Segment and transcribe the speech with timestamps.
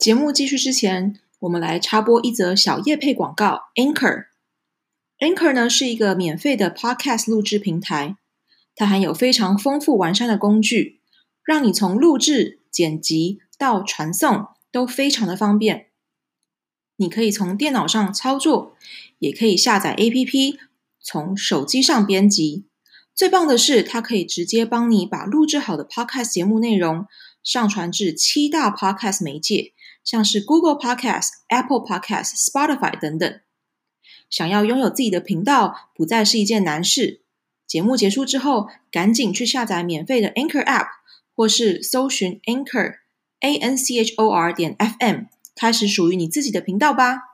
[0.00, 3.64] 节目继续之前，我们来插播一则小叶配广告。
[3.74, 4.28] Anchor
[5.18, 8.16] Anchor 呢是一个免费的 Podcast 录制平台，
[8.74, 11.02] 它含有非常丰富完善的工具，
[11.44, 15.88] 让你从录制、剪辑到传送都非常的方便。
[16.96, 18.74] 你可以从电脑上操作，
[19.18, 20.56] 也可以下载 APP，
[21.02, 22.64] 从手机上编辑。
[23.14, 27.04] 最棒的是，它可以直接帮你把录制好的 Podcast 节目内容
[27.42, 29.74] 上传至七大 Podcast 媒介。
[30.04, 33.40] 像是 Google Podcast、Apple Podcast、Spotify 等等，
[34.28, 37.22] 想要拥有自己的频道，不再是一件难事。
[37.66, 40.88] 节目结束之后，赶紧去下载免费的 Anchor App，
[41.36, 42.96] 或是搜寻 Anchor
[43.40, 47.29] A N C H O R 点 F M，开始属于你自己的频道吧。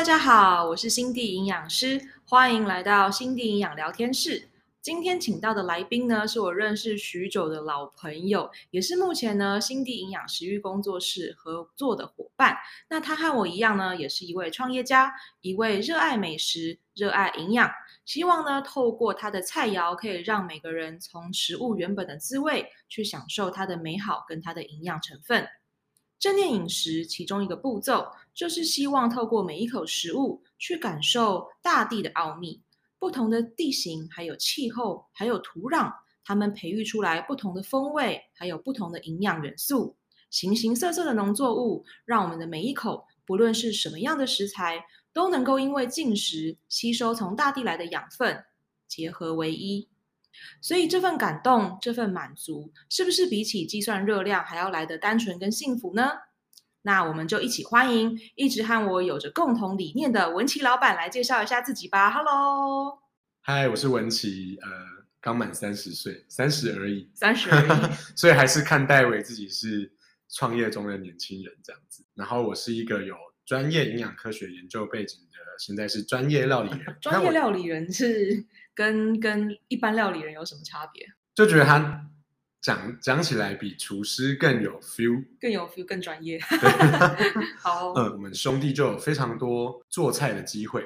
[0.00, 4.48] 大家好，我是心地营养师，欢迎来到心地营养聊天室。
[4.80, 12.56] 今天请到的来宾呢，是我认识许久的老朋友，也是目前呢心地营养食育工作室合作的伙伴。
[12.88, 15.12] 那他和我一样呢，也是一位创业家，
[15.42, 17.70] 一位热爱美食、热爱营养，
[18.06, 25.46] 希望呢透过他的菜肴，可以让每个人从食物原本的滋味，去享受它的美好跟它的营养成分。
[26.20, 32.60] 正念饮食其中一个步骤，就是希望透过每一口食物去感受大地的奥秘，
[32.98, 35.90] 不同的地形，还有气候，还有土壤，
[36.22, 39.96] 它们培育出来不同的风味，还有不同的营养元素，
[40.28, 44.84] 形形色色的农作物，让我们的每一口，不论是什么样的食材，
[45.14, 48.44] 都能够因为进食吸收从大地来的养分，
[48.86, 49.88] 结合为一。
[50.60, 56.10] 所以这份感动，这份满足，是不是比起计算热量还要来得单纯跟幸福呢？
[56.82, 62.10] 那我们就一起欢迎一直和我有着共同理念的文琪老板来介绍一下自己吧。
[62.10, 62.98] Hello，
[63.42, 64.68] 嗨，我是文琪，呃，
[65.20, 69.92] 刚满三十岁，三十而已，三十而已， 所以还是看待为自己是
[70.30, 72.02] 创业中的年轻人这样子。
[72.14, 76.96] 然后我是一个有专业营养科学研究背景的，现在是专业料理人。
[77.02, 78.42] 专业料理人是？
[78.80, 81.06] 跟跟一般料理人有什么差别？
[81.34, 82.08] 就觉得他
[82.62, 86.40] 讲讲起来比厨师更有 feel，更有 feel，更专业。
[87.60, 90.82] 好，嗯，我们兄弟就有非常多做菜的机会，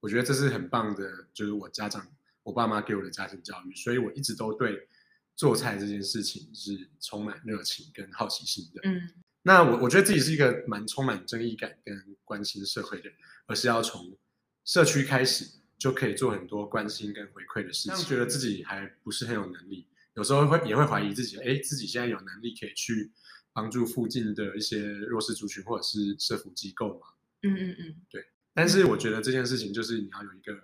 [0.00, 2.04] 我觉得这是很棒的，就是我家长
[2.42, 4.88] 我爸妈给我的家庭教育，所以我一直都对
[5.36, 8.80] 做菜这件事情是充满热情跟好奇心的。
[8.82, 9.00] 嗯，
[9.42, 13.14] 那我我觉得自己是一个蛮充满正义感跟关心社会的人，
[13.46, 14.18] 而是要从
[14.64, 15.61] 社区开始。
[15.82, 18.06] 就可以做很多关心跟回馈的事情。
[18.06, 23.10] 觉得自己还不是很有能力，有时候会也会怀疑自己，哎，自己现在有能力可以去
[23.52, 27.08] 帮助附近的一些弱势族群或者是社福机构吗？
[27.42, 28.24] 嗯嗯嗯，对。
[28.54, 30.56] 但是我觉得这件事情就是你要有一个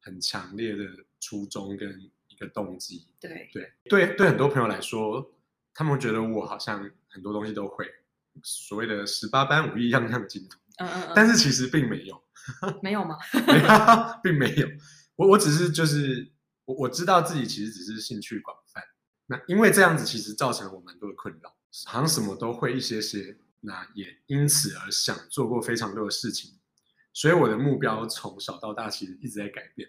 [0.00, 0.84] 很强烈的
[1.20, 3.06] 初衷跟一个动机。
[3.20, 5.32] 对对对对，很多朋友来说，
[5.72, 7.86] 他们觉得我好像很多东西都会，
[8.42, 10.60] 所谓的十八般武艺样样精通。
[10.78, 11.12] 嗯嗯嗯。
[11.14, 12.20] 但是其实并没有。
[12.82, 13.16] 没有吗？
[14.22, 14.68] 并没有，
[15.16, 16.32] 我我只是就是
[16.64, 18.82] 我我知道自己其实只是兴趣广泛，
[19.26, 21.54] 那因为这样子其实造成了我蛮多的困扰，
[21.86, 26.58] 好像什么都会一些些，那也因此而想做过非常多的事情，
[27.12, 29.88] 所以我的目标从小到大其实一直在改变，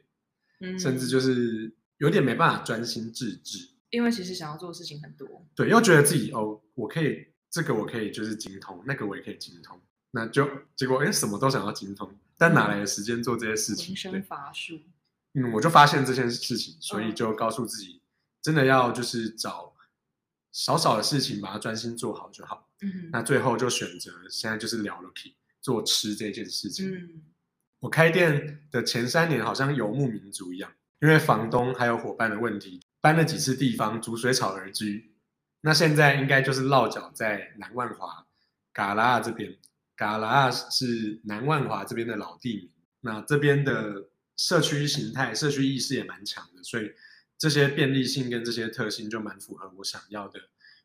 [0.61, 9.79] 嗯，甚至就是有点没办法专心致志，因为其实想要做的事情很多，对，又觉得自己哦，我可以这个我可以就是精通，那个我也可以精通，
[10.11, 12.11] 那就结果哎什么都想要精通。
[12.37, 13.93] 但哪来的时间做这些事情？
[13.93, 14.79] 人生乏术。
[15.33, 18.01] 嗯，我就发现这件事情，所以就告诉自己，
[18.41, 19.73] 真的要就是找
[20.51, 22.67] 少少的事情把它专心做好就好。
[22.81, 25.11] 嗯，那最后就选择现在就是聊了
[25.61, 26.91] 做吃这件事情。
[26.91, 27.21] 嗯，
[27.81, 30.71] 我开店的前三年好像游牧民族一样，
[31.01, 35.13] 因为房东还有伙伴的问题，搬了几次地方，逐水草而居。
[35.61, 38.25] 那现在应该就是落脚在南万华、
[38.71, 39.57] 嘎拉这边。
[39.99, 44.07] 嘎拉是南万华这边的老地名，那这边的
[44.37, 46.89] 社区形态、社区意识也蛮强的，所以
[47.37, 50.39] 这些便利性跟这些特性就蛮符合我想要的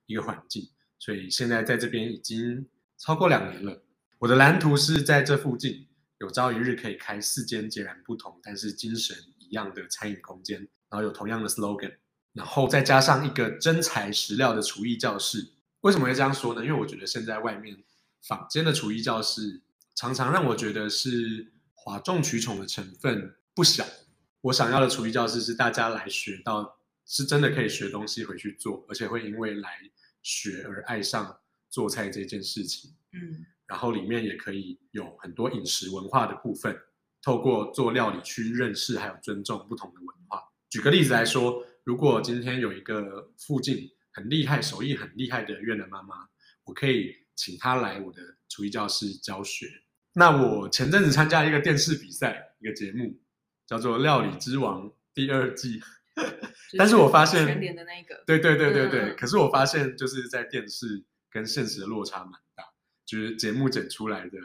[0.07, 0.69] 一个环境。
[0.99, 2.67] 所以现在在这边已经
[2.99, 3.85] 超过两年了。
[4.19, 5.87] 我的蓝图是在这附近
[6.19, 10.59] 有朝一日可以开四间截然不同，但是精神一样的餐饮空间，
[10.91, 11.95] 然后有同样的 slogan，
[12.33, 15.53] 然后再加上一个真材实料的厨艺教室。
[15.83, 16.65] 为什么会这样说呢？
[16.65, 17.79] 因为我觉得现在外面。
[18.27, 19.63] 坊间的厨艺教室
[19.95, 23.85] 常常让我觉得是哗众取宠的成分不小。
[24.41, 29.79] 我想要的厨艺教室是大家来学到，是真的可以学东西回去做，而且会因为来
[30.23, 31.39] 学而爱上
[31.69, 32.95] 做菜这件事情。
[33.13, 36.75] 嗯，然后里面也可以有很多饮食文化的部分，
[37.21, 40.43] 透过做料理去认识还有尊重不同的文化。
[40.71, 46.29] 举个例子来说，如果今天有一个附近很厉害、手艺很厉害的越南妈妈，
[46.65, 49.67] 我可以请他来我的厨艺教室教学。
[50.13, 53.21] 那我前阵子参加一个电视比赛，一个节目
[53.67, 55.81] 叫做《料理之王》第二季，
[56.79, 62.65] 但是我发现全联的那个，对对对对对，嗯、可是我发现就是在电视跟现实的落差蛮大，
[63.05, 64.39] 就是节目整出来的，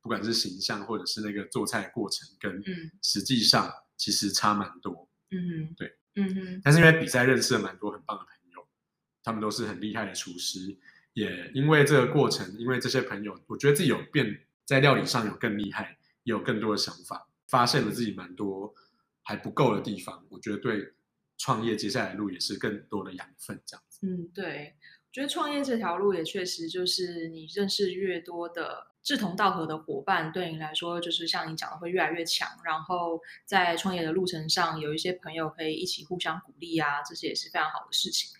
[0.00, 2.62] 不管是形象或者是那个做菜的过程，跟
[3.02, 5.06] 实际上其实差蛮多。
[5.30, 5.36] 嗯
[5.68, 8.66] 哼，对，嗯哼，但是因为比赛认识了蛮多很棒的朋友，
[9.22, 10.78] 他们都是很厉害的厨师，
[11.12, 18.74] 也因为这个过程，因为这些朋友，我觉得自己有变，在料理上有更厉害，有更多的想法，发现了自己蛮多
[19.22, 20.92] 还不够的地方，我觉得对
[21.38, 24.06] 创业接下来的路也是更多的养分，这样子。
[24.06, 28.88] 嗯，对，我觉得创业这条路也确实就是你认识越多的。
[29.02, 32.46] 志同道合的伙伴对你来说，就是像你讲的，会越来越强。
[32.62, 38.30] 然后在创业的路程上，有一些朋友可以一起互相鼓励啊，这些也是非常好的事情。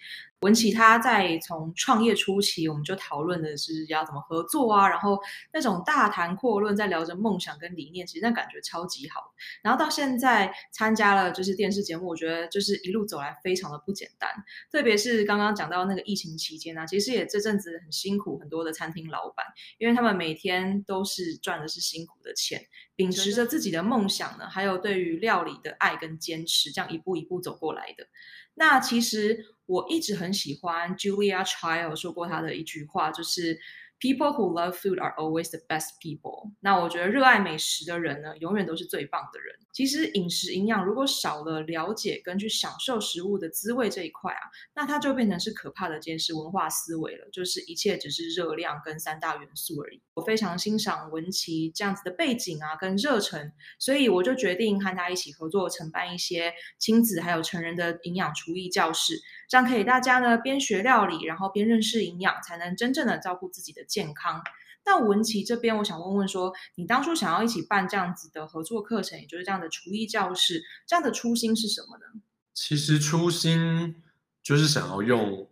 [0.40, 5.18] 文琪他在从创业初期，我们就讨论的是要怎么合作啊，然后
[5.52, 9.34] 那种大谈阔论，在聊着梦想跟理念，其实那感觉超级好。
[9.62, 14.30] 然后到现在参加了就是电视节目，我觉得就是一路走来非常的不简单。
[14.72, 19.44] 特别是刚刚讲到那个疫情期间呢、啊，其实也这阵子很辛苦，很多的餐厅老板，
[19.76, 22.66] 因为他们每天都是赚的是辛苦的钱，
[22.96, 28.06] 秉持着自己的梦想呢，还有对于料理的爱跟坚持，这样一步一步走过来的。
[28.60, 29.56] 那其实。
[29.70, 33.56] 我一直很喜欢 Julia Child 说过他的一句话，就是
[34.00, 36.52] People who love food are always the best people。
[36.60, 39.54] 那我觉得热爱美食的人呢，永远都是最棒的人。
[39.72, 44.40] 其实饮食营养如果少了了解跟去享受食物的滋味这一块啊，
[44.74, 50.00] 那它就变成是可怕的监视文化思维了，就是一切只是热量跟三大元素而已。
[50.14, 59.20] 我非常欣赏文琪这样子的背景啊跟热忱，所以我就决定和他一起合作，承办一些亲子还有成人的营养厨艺教室。
[59.50, 64.40] 这样可以，大家呢边学料理，然后边认识营养，才能真正的照顾自己的健康。
[64.86, 72.22] 那文琪这边，我想问问说，你当初想要一起办这样子的合作课程，也就是这样的厨艺教室，这样的初心是什么呢？
[72.54, 74.00] 其实初心
[74.40, 75.50] 就是想要用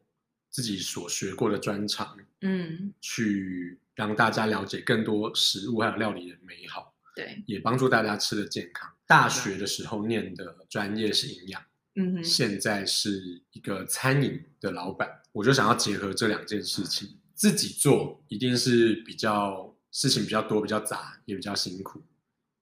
[0.48, 8.88] 自己所学过的专长，嗯，去让大家了解更多食物还有料理的美好，对，也帮助大家吃得健康。
[9.08, 11.60] 大学的时候念的专业是营养。
[12.22, 22.02] 现在是一个餐饮的老板，我就想要结合这两件事情，自己做一定是比较事情比较多、比较杂，也比较辛苦。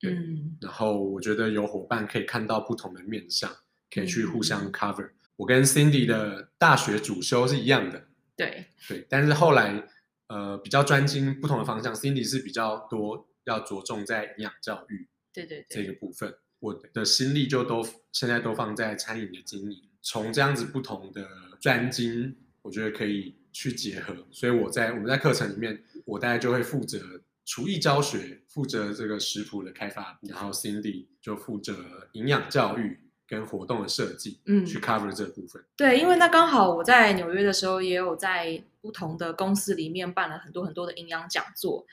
[0.02, 3.50] 嗯，然后我觉得有伙伴可以看到不同的面相，
[3.90, 5.06] 可以去互相 cover。
[5.06, 8.06] 嗯、我跟 Cindy 的大学主修是一样的，
[8.36, 9.82] 对对，但是后来
[10.28, 16.34] 呃比较专精不同的方向，Cindy 是比较多要着重在营养教育，对对对，这个部分。
[16.58, 21.28] 我的心力就都现在都放在餐饮的经营，从这样子不同的
[21.60, 24.16] 专精，我觉得可以去结合。
[24.30, 32.98] 所以我在我们在课程里面，我大概就会负责厨艺教学，负责这个食谱的开发，然后 Cindy 就负责营养教育
[33.28, 35.62] 跟活动的设计，嗯，去 cover 这部分。
[35.76, 41.86] 对，因为那刚好我在纽约的时候，也有在不同的公司里面办了很多很多的营养讲座。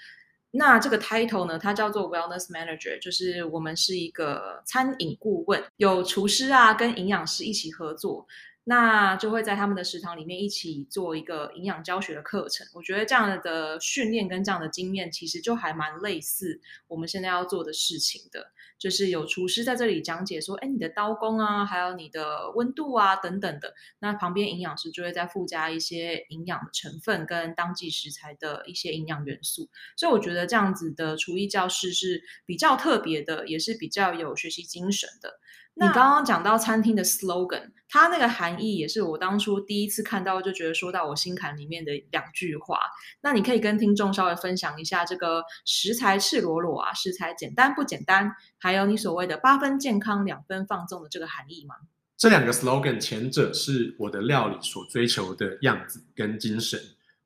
[0.55, 8.27] 那这个 title 呢，它叫做 Wellness Manager，就是我们是一个餐饮顾问，有厨师啊跟营养师一起合作，
[8.65, 12.65] 那就会在他们的食堂里面一起做一个营养教学的课程。
[12.74, 18.51] 我觉得这样的训练跟这样的经验，其实就还蛮类似我们现在要做的事情的。
[18.79, 23.74] 就是有厨师在这里讲解说，哎，你的刀工啊，还有你的温度啊，等等的。
[24.00, 29.70] 那旁边营养师就会再附加一些营养成分跟当季食材的一些营养元素。
[29.96, 35.39] 所以我觉得这样子的厨艺教室是比较特别的，也是比较有学习精神的。
[35.75, 42.80] 你刚刚讲到餐厅的 slogan，它那个含义也是我当初第一次看到就觉得说到我心坎里面的两句话。
[43.22, 51.75] 那你可以跟听众稍微分享一下这个食材赤裸裸啊，食材简单不简单，还有你所谓的八分健康两分放纵的这个含义吗？
[52.15, 56.80] 这两个 slogan，前者是我的料理所追求的样子跟精神，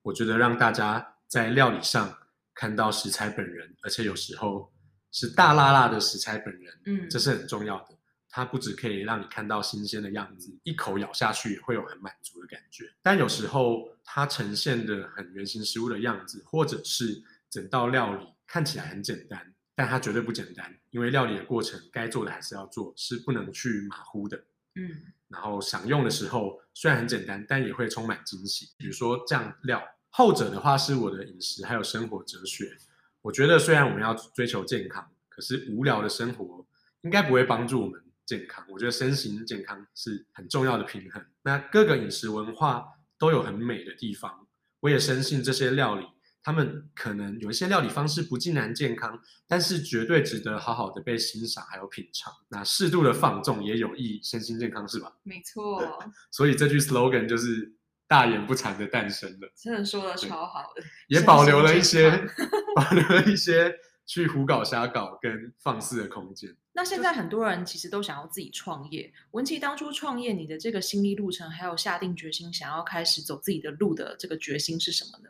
[0.04, 2.18] 我觉得让大家在料理上
[2.56, 4.72] 看到食材本人，而且有时候
[5.12, 7.97] 是大辣辣的食材本人，嗯，这是很重要的。
[8.38, 12.88] 它不只可以让你看到新鲜的样子，一口咬下去也会有很满足的感觉。
[13.02, 24.38] 但有时候它呈现的很原型食物的样子，或者是整道料理看起来很简单，但它绝对不简单，因为料理的过程该做的还是要做，是不能去马虎的。
[24.76, 24.88] 嗯，
[25.30, 28.70] 然后享用的时候虽然很简单，但也会充满惊喜。
[28.78, 32.78] 比如说酱料后者的话是我的饮食还有生活哲学。
[33.24, 36.64] 我觉得虽然我们要追求健康，可是无聊的生活
[37.02, 38.64] 应该不会帮助我们健康。
[38.70, 41.26] 我觉得身形健康是很重要的平衡。
[41.42, 42.86] 那各个饮食文化
[43.18, 44.48] 都有很美的地方，
[44.82, 46.06] 我也深信这些料理。
[46.44, 52.32] 他们可能有一些料理方式不尽然健康，但是绝对值得好好的被欣赏还有品尝。
[52.48, 55.12] 那适度的放纵也有益身心健康，是吧？
[55.24, 56.00] 没错。
[56.32, 57.74] 所以这句 slogan 就是
[58.08, 59.52] 大言不惭的诞生了。
[59.58, 62.10] 真的说的超好的，也保留了一些，
[62.74, 63.76] 保留了一些
[64.08, 66.56] 去胡搞瞎搞跟放肆的空间。
[66.72, 69.14] 那现在很多人其实都想要自己创业。
[69.32, 75.30] 文琪当初创业，你的这个心理路程，还有下定决心想要开始走自己的路的这个决心是什么呢？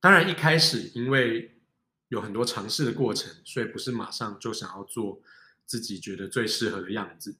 [0.00, 1.58] 当然，一开始因为
[2.08, 5.20] 有很多尝试的过程，所以不是马上就想要做
[5.64, 7.36] 自己觉得最适合的样子，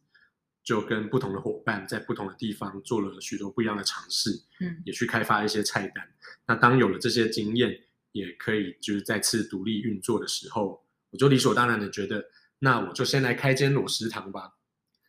[0.63, 6.09] 就跟不同的伙伴在不同的地方做了许多不一样的尝试，嗯，也去开发一些菜单。
[6.47, 7.83] 那当有了这些经验，
[8.13, 12.25] 也可以就是再次独立运作的时候，我就理所当然的觉得，
[12.59, 14.57] 那我就先来开间裸食堂吧。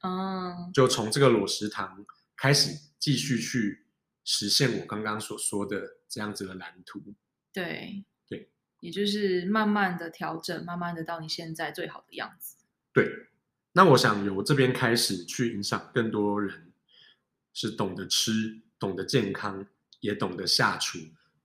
[0.01, 2.05] 嗯，就从这个裸食堂
[2.35, 3.85] 开始，继续去
[4.23, 7.13] 实现我刚刚所说的这样子的蓝图。
[7.53, 12.55] 对对，也就是慢慢的调整，慢慢的到你现在最好的样子。
[12.93, 13.27] 对，
[13.73, 16.71] 那我想由这边开始去影响更多人，
[17.53, 19.67] 是懂得吃、懂得健康，
[19.99, 20.97] 也懂得下厨。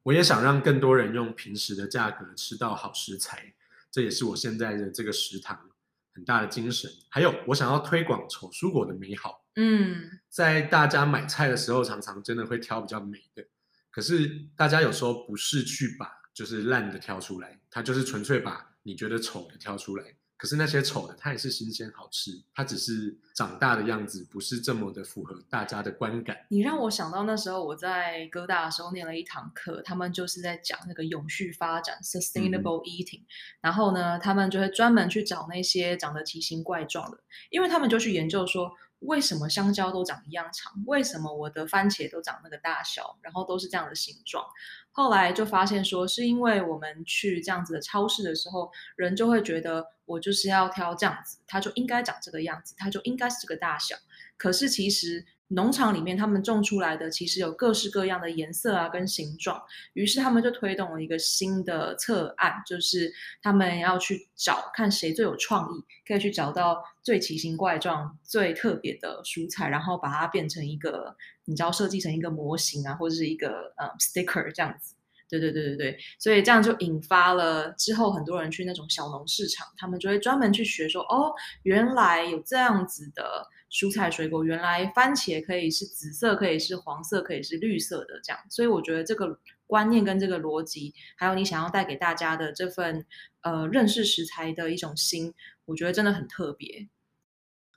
[0.06, 3.52] 我也想让更多人用平时的价格吃到好食材，
[3.90, 5.68] 这也是我现在的这个食堂
[6.14, 6.88] 很大的精神。
[7.08, 9.44] 还有，我想要推广丑蔬果的美好。
[9.56, 13.44] 嗯，在大家买菜的时候，常常真的会挑比较美的。
[13.90, 20.04] 可是大家有时候不是去把就是烂的挑出来，他就是纯粹把你觉得丑的挑出来。
[20.36, 26.36] 可是那些丑的，它也是新鲜好吃，它只是长大的样子不是这么的符合大家的观感。
[26.50, 33.26] 你让我想到那时候我在哥大的时候念了一堂课，他们就是在讲那个永续发展 （sustainable eating），嗯。
[33.62, 37.18] 然后呢，他们就会专门去找那些长得奇形怪状的，
[37.50, 38.70] 因为他们就去研究说。
[39.00, 40.72] 为什么香蕉都长一样长？
[40.86, 44.44] 为什么我的番茄都长那个大小，然后都是这样的形状？
[44.90, 53.96] 后来就发现说，是因为我们去这样子的超市的时候，人就会觉得我就是要挑这样子，它就应该长这个样子，它就应该是这个大小。
[54.36, 55.26] 可是其实。
[55.48, 59.62] 农场里面，他们种出来的其实有各式各样的颜色啊，跟形状。
[59.92, 74.96] 于是他们就推动了一个新的策案，就是他们要去找看谁最有创意，可以去找到最奇形怪状、最特别的蔬菜，然后把它变成一个，你知道，设计成一个模型啊，或者是一个呃 sticker 这样子。
[75.28, 83.46] 对对对对对，所以这样就引发了之后很多人去那种小农市场，他们就会专门去学说，哦，原来有这样子的。
[83.76, 93.04] 蔬菜水果，原来番茄可以是紫色，可以是黄色，可以是绿色的这样，所以我觉得这个观念跟这个逻辑，还有你想要带给大家的这份
[93.42, 95.34] 呃认识食材的一种心，
[95.66, 96.88] 我觉得真的很特别。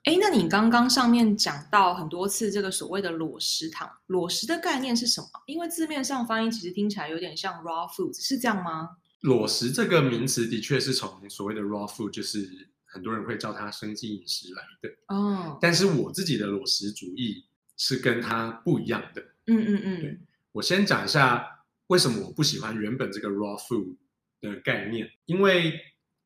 [0.04, 5.28] 哎，那你刚刚上面讲到很多次这个所谓的裸食堂，裸食的概念是什么？
[5.44, 8.88] 因为字面上翻译其实听起来有点像 raw food，是这样吗？
[9.20, 12.70] 裸食这个名词的确是从所谓的 raw food，就是。
[12.90, 19.22] 很多人会叫它生机饮食来的哦，但是我自己的裸食主义是跟它不一样的。
[19.46, 20.20] 嗯嗯嗯，对，
[20.52, 23.96] 我先讲一下为什么我不喜欢原本这个 raw food
[24.40, 25.80] 的概念，因为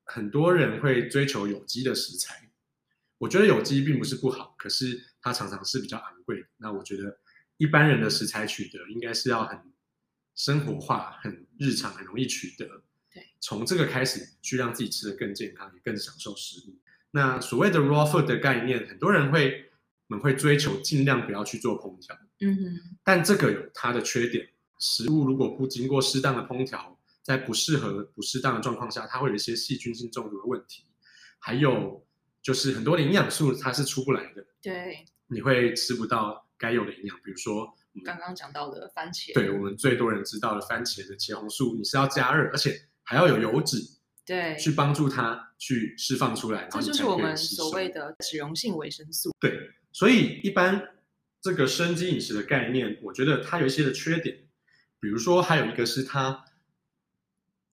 [0.04, 2.50] 很多人会追求有机的食材，
[3.18, 6.44] 我觉得有机并不是不好，可是它常常是比较昂贵。
[6.56, 7.18] 那我觉得
[7.58, 9.58] 一般人的食材取得应该是要很
[10.34, 12.82] 生活化、很日常、很容易取得。
[13.40, 16.74] 从这个开始去让自己吃得更健康，也更享受食物。
[17.10, 19.70] 那所谓的 raw food 的概念，很多人会
[20.06, 22.16] 们会追求尽量不要去做烹调。
[22.40, 22.96] 嗯哼。
[23.04, 30.86] 但这个有它的缺点，食物如果不经过适当的烹调，在不适合、不适当的状况下，它会有一些细菌性中毒的问题。
[31.38, 32.04] 还有
[32.42, 34.44] 就是很多的营养素它是出不来的。
[34.62, 35.04] 对。
[35.26, 37.72] 你会吃不到该有的营养，比如说
[38.04, 39.32] 刚刚讲到的番茄。
[39.34, 42.88] 对，我们最多人知道的番茄的茄红素，你是要加热，而且。
[43.04, 43.78] 还要有油脂，
[44.26, 49.30] 对，去帮助它去释放出来，这就是我们所谓的脂溶性维生素。
[49.38, 50.82] 对，所以一般
[51.40, 54.38] 这个生机饮食的概念，我觉得它有一些的缺点，
[54.98, 56.44] 比如说还有一个是它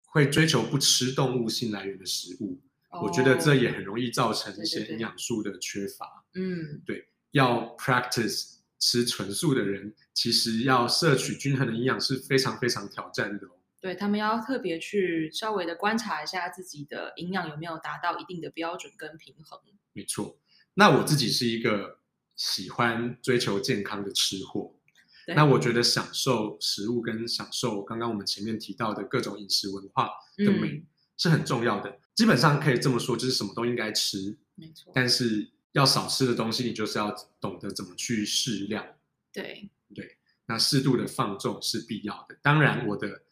[0.06, 2.60] 会追求不吃动物性来源的食物，
[2.90, 6.26] 哦，我觉得这也很容易造成一些营养素的缺乏。
[6.34, 13.48] 嗯，对，要 practice 吃纯素的人，其实要摄取均衡的营养是非常非常挑战的。
[13.82, 19.60] 对，他们要特别去稍微的观察一下自己的营养有没有达到一定的标准跟平衡。
[19.92, 20.38] 没错，
[20.76, 21.98] 那我自己是一个
[22.36, 24.76] 喜欢追求健康的吃货，
[25.36, 30.84] 那我觉得享受食物跟享受刚刚我们前面提到的各种饮食文化的美
[31.18, 31.90] 是很重要的。
[31.90, 34.92] 嗯、基本上可以这么说，就是什么都应该吃，没错。
[34.96, 38.86] 但是要少吃的东西，你就是要懂得怎么去适量。
[39.34, 42.38] 对对，那适度的放纵是必要的。
[42.42, 43.24] 当然，我的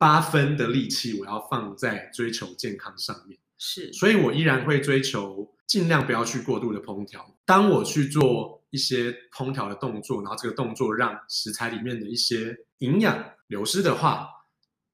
[0.00, 7.36] 八分的力气我要放在追求健康上面，是，所以我依然会追求尽量不要去过度的烹调。
[7.44, 8.58] 当我去做。
[8.72, 14.28] 一些烹调的动作，然后这个动作让食材里面的一些营养流失的话，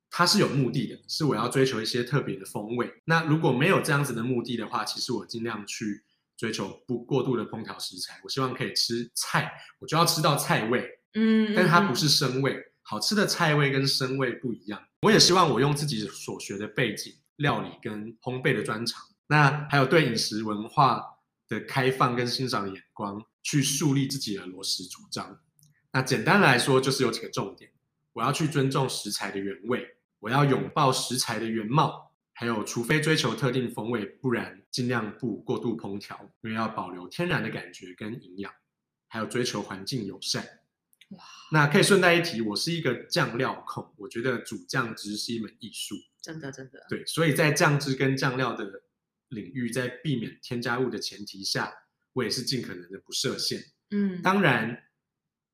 [0.08, 2.90] 它是有目的的，是我要追求一些特别的风味。
[3.04, 6.02] 那如果没有这样子的目的的话，其实我尽量去
[6.38, 8.18] 追求不过度的烹调食材。
[8.24, 12.56] 我希望可以吃菜，我就要吃到菜味，嗯，但它不是生味。
[12.80, 14.80] 好吃的菜味跟生味不一样。
[15.06, 21.00] 我也希望我用自己所学的背景、料理跟烘焙的专长，那还有对饮食文化
[21.48, 23.24] 的开放跟欣赏的眼光。
[23.48, 25.38] 去树立自己的罗食主张。
[25.92, 27.70] 那简单来说，就是有几个重点：
[28.14, 29.86] 我要去尊重食材的原味，
[30.18, 38.52] 我要拥抱食材的原貌，还有除非追求特定风味，不然尽量不过度烹调，因为要保留天然的感觉跟营养，
[39.06, 40.44] 还有追求环境友善。
[41.10, 41.24] 哇！
[41.52, 45.94] 那可以顺带一提，我是一个酱料控，我觉得煮酱汁是一门艺术。
[46.20, 46.84] 真的，真的。
[46.88, 48.82] 对，所以在酱汁跟酱料的
[49.28, 51.72] 领域，在避免添加物的前提下。
[52.16, 53.60] 我也是尽可能的不设限，
[53.90, 54.84] 嗯，当然，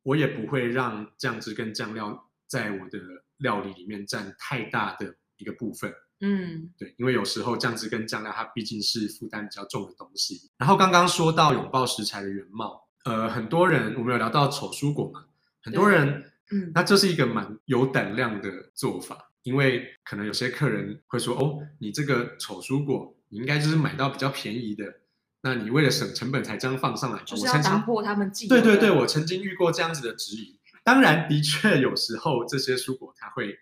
[0.05, 3.01] 我也不会让酱汁跟酱料在我的
[3.39, 10.53] 料理里面占太大的一个部分，嗯，对，因为有时候酱汁跟酱料它毕竟是负担比较重的东西。
[10.57, 15.25] 然后刚刚说到拥抱食材的原貌，呃，很多人我们有聊到丑蔬果嘛，
[15.63, 25.01] 很多人，嗯，那这是一个蛮有胆量的做法，因为可能有些客人会说，哦，你这个丑蔬果，你应该就是买到比较便宜的。
[25.45, 30.61] 那你为了省成本才这样放上来，就是要打破他们既有对对对，我曾经遇过这样子的质疑。
[30.85, 33.59] 当然，的确有时候这些蔬果它会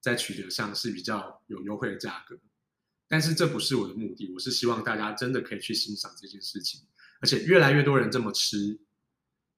[0.00, 2.38] 在取得上是比较有优惠的价格，
[3.08, 4.30] 但是这不是我的目的。
[4.34, 6.82] 我是希望大家真的可以去欣赏这件事情，
[7.20, 8.78] 而且越来越多人这么吃，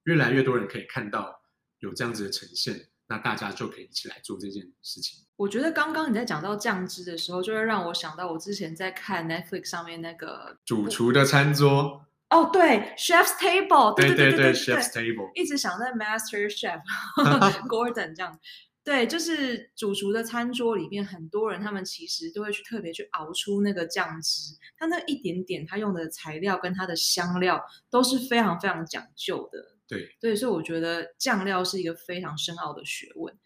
[0.04, 1.35] 越来越多人可以看到
[1.80, 2.88] 有这样子的呈现。
[3.08, 5.24] 那大家就可以一起来做这件事情。
[5.36, 12.04] 我觉得刚刚你在讲到酱汁的时候，就会让我想到我之前在看 Netflix 上面那个主厨的餐桌。
[12.30, 16.82] 哦，对，Chef's Table，对对对对，对，Chef's Table，一直想在 Master Chef
[17.68, 18.36] Gordon 这样。
[18.82, 29.75] 对，就是主厨的餐桌里面，很多人他们其实都会去特别去熬出那个酱汁，他那一点点他用的材料跟他的香料都是非常非常讲究的。
[29.88, 33.38] 对对，所以我觉得酱料是一个非常深奥的学问。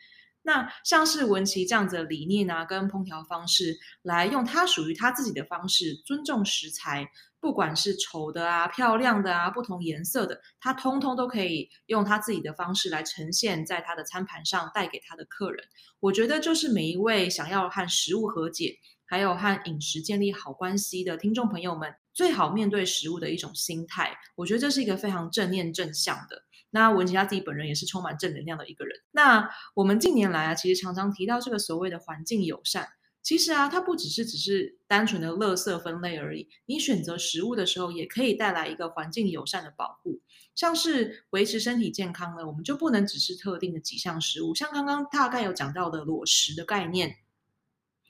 [0.42, 15.62] 那像是文琪这样子的理念啊，跟烹调方式，来用他属于他自己的方式，尊重食材，不管是丑的啊、漂亮的啊、不同颜色的，他通通都可以用他自己的方式来呈现在他的餐盘上，带给他的客人。
[16.00, 18.79] 我觉得就是每一位想要和食物和解，
[19.11, 21.92] 还有和饮食建立好关系的听众朋友们。
[22.12, 26.44] 最好面对食物的一种心态，我觉得这是一个非常正念正向的。
[26.70, 29.01] 那文琪他自己本人也是充满正能量的一个人。
[29.11, 32.88] 那我们近年来啊，其实常常提到这个所谓的环境友善，
[33.23, 36.49] 其实啊，它不只是只是单纯的垃圾分类而已。
[36.66, 40.20] 你选择食物的时候，也可以带来一个环境友善的保护。
[40.55, 47.16] 像是维持身体健康呢，我们就不能只是特定的几项食物，像刚刚大概有讲到的裸食的概念，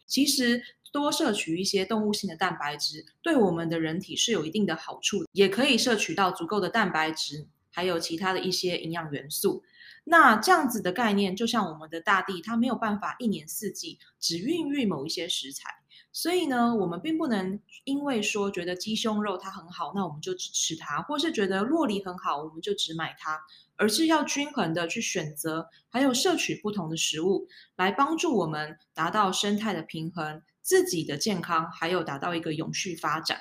[0.06, 0.62] 其实。
[0.92, 9.62] 多摄取一些动物性的蛋白质，对我们的人体是有一定的好处，也可以摄取到足够的蛋白质，还有其他的一些营养元素。
[10.05, 15.70] 那这样子的概念，就像我们的大地，它没有办法一年四季只孕育某一些食材，
[16.11, 23.40] 所以呢，我们并不能因为说觉得鸡胸肉它很好，那我们就只吃它，或是觉得洛梨很好，我们就只买它。
[23.76, 33.40] 而是要均衡的去选择，还有摄取不同的食物，来帮助我们达到生态的平衡、自己的健康，还有达到一个永续发展。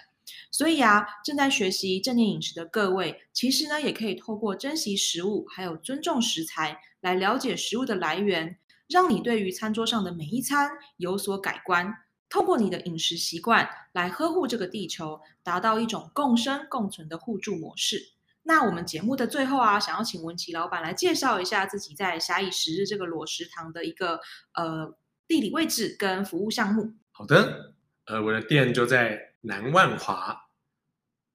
[0.52, 11.94] 所以啊，正在学习正念饮食的各位，其实呢，也可以透过珍惜食物，还有尊重食材，来了解食物的来源，让你对于餐桌上的每一餐有所改观。
[12.30, 18.14] 透过你的饮食习惯来呵护这个地球，达到一种共生共存的互助模式。
[18.44, 24.20] 那我们节目的最后啊，想要请文琪老板来介绍一下自己在暇以食日这个裸食堂的一个
[24.54, 24.96] 呃
[25.28, 26.94] 地理位置跟服务项目。
[27.20, 27.74] 好的，
[28.06, 30.46] 呃，我的店就在南万华，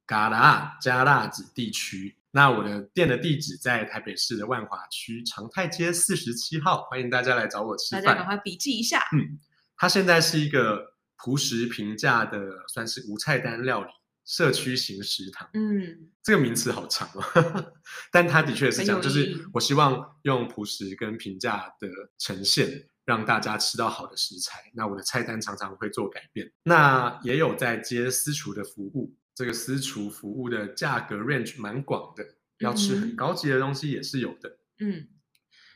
[0.07, 2.17] 嘎达加辣子地区。
[2.31, 8.03] 那我的店的地址在台北市的万华区长泰街四十七号，欢迎大家来找我吃饭。
[8.03, 8.99] 大家赶快笔记一下。
[9.13, 9.39] 嗯，
[9.77, 13.91] 它现在是一个朴实平价的，算是无菜单料理。
[14.25, 17.73] 社区型食堂，嗯，这个名词好长哦，
[18.11, 24.71] 但它的确是这样，就是我希望用朴实跟平价的呈现，让大家吃到好的食材。
[24.75, 32.25] 那我的菜单常常会做改变，那也有在接私厨的服务，这个私厨服务的价格 range 蛮广的，
[32.59, 35.09] 要吃很高级的东西也是有的，嗯，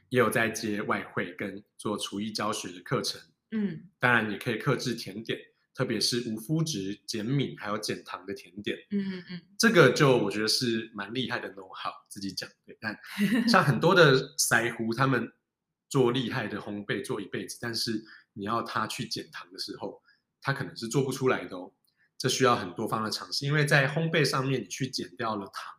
[0.08, 5.38] 也有在接外汇跟做厨艺教学的课程，嗯，当然也可以克制甜点。
[5.74, 12.76] 特别是无麸质、减敏还有减糖的甜点，嗯嗯嗯，这个就我觉得是蛮厉害的 know-how，自己讲对。
[12.80, 12.98] 但
[13.48, 15.30] 像很多的 腮胡，他们
[15.88, 20.02] 做厉害的烘焙做一辈子，但是你要他去减糖的时候，
[20.40, 21.72] 他可能是做不出来的哦。
[22.16, 25.74] 这需要很多方的尝试，因为在烘焙上面，你去减掉了糖，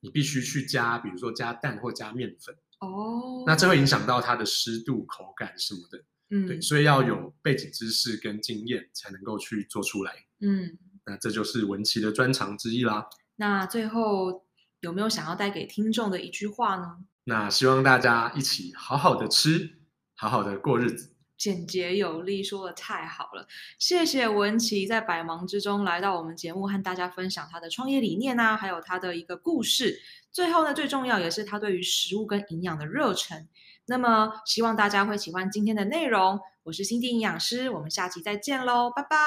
[0.00, 6.02] 你必须去加，比如说加蛋或加面粉哦，那这会影响到它的湿度、口感什么的。
[6.30, 10.24] 嗯，对，所以要有背景知识跟经验，才能够去做出来。
[10.40, 13.06] 嗯，那这就是文琪的专长之一啦。
[13.36, 14.46] 那最后
[14.80, 17.04] 有没有想要带给听众的一句话呢？
[17.24, 19.78] 那希望大家一起好好的吃，
[20.14, 21.10] 好好的过日子。
[21.36, 23.46] 简洁有力，说的太好了。
[23.78, 30.00] 谢谢文琪在百忙之中来到我们节目，和大家分享他的创业理念啊，还有他的一个故事。
[30.30, 33.48] 最后呢，最重要也是他对于食物跟营养的热忱。
[33.86, 36.40] 那么，希望大家会喜欢今天的内容。
[36.62, 39.18] 我是心地营养师，我们下期再见喽，拜拜，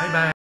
[0.00, 0.39] 拜拜。